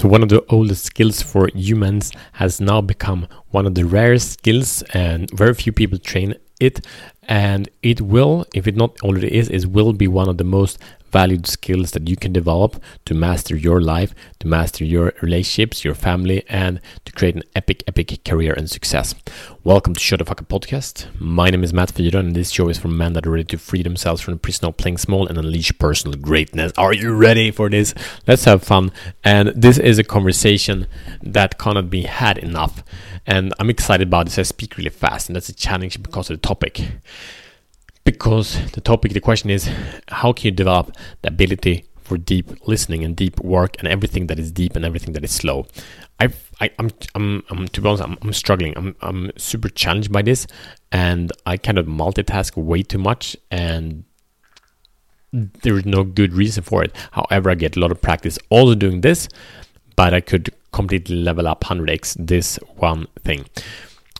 [0.00, 4.32] So, one of the oldest skills for humans has now become one of the rarest
[4.32, 6.86] skills, and very few people train it.
[7.24, 10.78] And it will, if it not already is, it will be one of the most
[11.10, 15.94] valued skills that you can develop to master your life, to master your relationships, your
[15.94, 19.14] family, and to create an epic, epic career and success.
[19.64, 21.06] Welcome to Show the Fuck Up Podcast.
[21.20, 23.58] My name is Matt Fyra, and this show is for men that are ready to
[23.58, 26.72] free themselves from the prison of playing small and unleash personal greatness.
[26.78, 27.92] Are you ready for this?
[28.26, 28.92] Let's have fun.
[29.24, 30.86] And this is a conversation
[31.22, 32.84] that cannot be had enough.
[33.26, 34.38] And I'm excited about this.
[34.38, 36.80] I speak really fast, and that's a challenge because of the topic
[38.12, 39.70] because the topic, the question is
[40.08, 44.36] how can you develop the ability for deep listening and deep work and everything that
[44.36, 45.64] is deep and everything that is slow.
[46.18, 48.74] I've, I, am I'm, I'm, to be honest, I'm, I'm struggling.
[48.76, 50.48] I'm, I'm super challenged by this,
[50.90, 54.02] and I kind of multitask way too much, and
[55.32, 56.94] there is no good reason for it.
[57.12, 59.28] However, I get a lot of practice also doing this,
[59.94, 63.46] but I could completely level up 100x this one thing.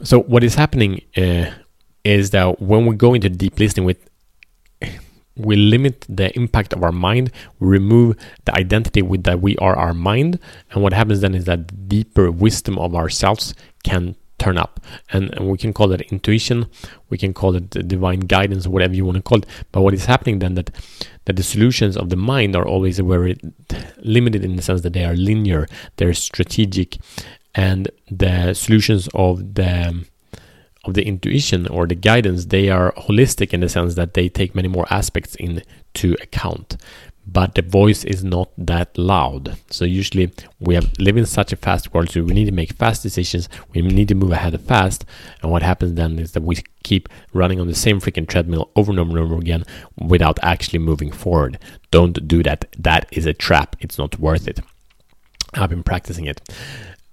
[0.05, 1.51] So what is happening uh,
[2.05, 3.99] is that when we go into deep listening with
[5.37, 9.77] we limit the impact of our mind we remove the identity with that we are
[9.77, 10.39] our mind
[10.71, 14.81] and what happens then is that deeper wisdom of ourselves can turn up.
[15.13, 16.67] And, and we can call it intuition
[17.11, 19.47] we can call it divine guidance whatever you want to call it.
[19.71, 20.71] But what is happening then that
[21.27, 23.39] that the solutions of the mind are always very
[23.99, 26.99] limited in the sense that they are linear they're strategic
[27.55, 30.05] and the solutions of the
[30.85, 34.55] of the intuition or the guidance, they are holistic in the sense that they take
[34.55, 36.77] many more aspects into account.
[37.27, 39.57] But the voice is not that loud.
[39.71, 42.73] So usually we have live in such a fast world, so we need to make
[42.73, 43.49] fast decisions.
[43.73, 45.05] We need to move ahead fast.
[45.43, 48.91] And what happens then is that we keep running on the same freaking treadmill over
[48.91, 49.65] and over and over again
[49.97, 51.59] without actually moving forward.
[51.91, 52.65] Don't do that.
[52.77, 53.77] That is a trap.
[53.81, 54.61] It's not worth it.
[55.55, 56.41] I've been practicing it.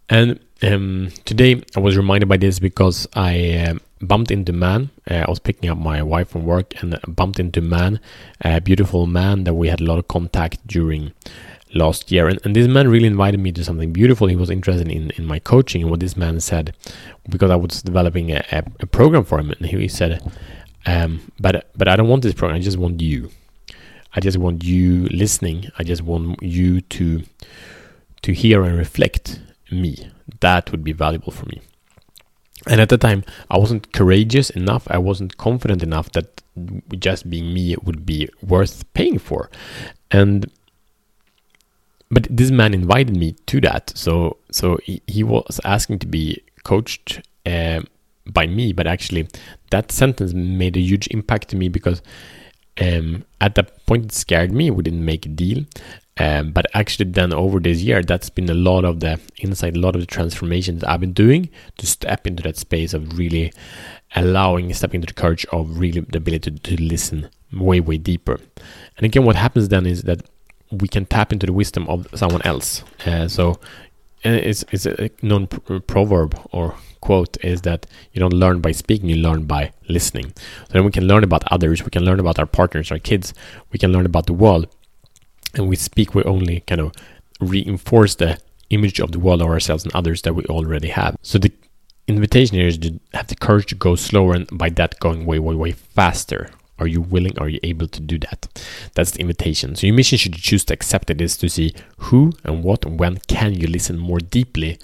[0.09, 4.89] And um, today I was reminded by this because I um, bumped into man.
[5.09, 7.99] Uh, I was picking up my wife from work and bumped into man,
[8.41, 11.11] a beautiful man that we had a lot of contact during
[11.73, 12.27] last year.
[12.27, 14.27] And, and this man really invited me to something beautiful.
[14.27, 16.73] He was interested in, in my coaching and what this man said
[17.29, 19.51] because I was developing a, a, a program for him.
[19.51, 20.31] And he said,
[20.85, 22.57] um, but, but I don't want this program.
[22.57, 23.29] I just want you.
[24.15, 25.69] I just want you listening.
[25.77, 27.23] I just want you to
[28.23, 29.39] to hear and reflect
[29.71, 30.09] me.
[30.39, 31.61] That would be valuable for me.
[32.67, 34.87] And at the time, I wasn't courageous enough.
[34.89, 36.41] I wasn't confident enough that
[36.99, 39.49] just being me would be worth paying for.
[40.11, 40.51] And
[42.09, 43.91] but this man invited me to that.
[43.95, 47.81] So so he, he was asking to be coached uh,
[48.25, 48.73] by me.
[48.73, 49.27] But actually,
[49.71, 52.01] that sentence made a huge impact to me because
[52.81, 54.71] um, at that point it scared me.
[54.71, 55.65] We didn't make a deal,
[56.19, 59.79] um, but actually, then over this year, that's been a lot of the insight, a
[59.79, 63.53] lot of the transformations I've been doing to step into that space of really
[64.15, 68.39] allowing, stepping into the courage of really the ability to, to listen way, way deeper.
[68.97, 70.21] And again, what happens then is that
[70.71, 72.83] we can tap into the wisdom of someone else.
[73.05, 73.59] Uh, so
[74.23, 79.17] it's, it's a known proverb or quote is that you don't learn by speaking, you
[79.17, 80.33] learn by listening.
[80.35, 83.33] So then we can learn about others, we can learn about our partners, our kids,
[83.71, 84.67] we can learn about the world
[85.57, 86.93] and we speak, we only kind of
[87.39, 91.17] reinforce the image of the world of ourselves and others that we already have.
[91.21, 91.51] So the
[92.07, 95.39] invitation here is to have the courage to go slower and by that going way,
[95.39, 96.49] way, way faster.
[96.79, 97.37] Are you willing?
[97.39, 98.47] Are you able to do that?
[98.93, 99.75] That's the invitation.
[99.75, 102.85] So your mission should you choose to accept it is to see who and what
[102.85, 104.77] and when can you listen more deeply?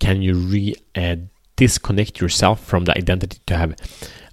[0.00, 1.16] Can you re uh,
[1.56, 3.74] disconnect yourself from the identity to have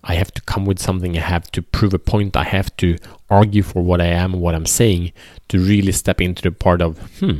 [0.03, 2.97] I have to come with something, I have to prove a point, I have to
[3.29, 5.11] argue for what I am and what I'm saying
[5.49, 7.39] to really step into the part of, hmm,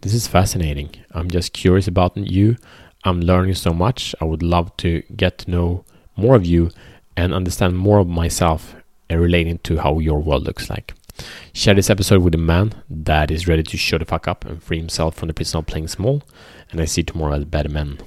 [0.00, 0.90] this is fascinating.
[1.12, 2.56] I'm just curious about you.
[3.04, 4.14] I'm learning so much.
[4.20, 5.84] I would love to get to know
[6.16, 6.70] more of you
[7.16, 8.74] and understand more of myself
[9.10, 10.94] relating to how your world looks like.
[11.52, 14.62] Share this episode with a man that is ready to show the fuck up and
[14.62, 16.22] free himself from the prison of playing small.
[16.70, 17.98] And I see tomorrow as better men.